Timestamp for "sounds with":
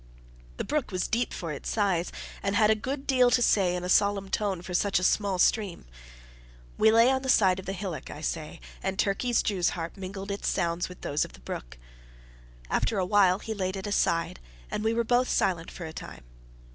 10.49-11.01